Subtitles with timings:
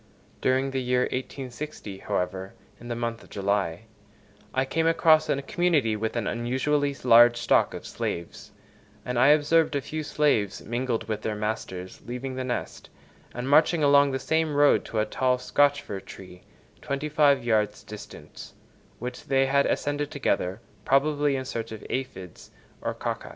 [0.41, 3.81] During the year 1860, however, in the month of July,
[4.51, 8.51] I came across a community with an unusually large stock of slaves,
[9.05, 12.89] and I observed a few slaves mingled with their masters leaving the nest,
[13.31, 16.41] and marching along the same road to a tall Scotch fir tree,
[16.81, 18.53] twenty five yards distant,
[18.97, 22.49] which they ascended together, probably in search of aphides
[22.81, 23.29] or cocci.